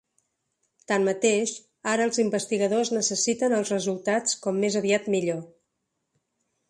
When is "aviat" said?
4.81-5.07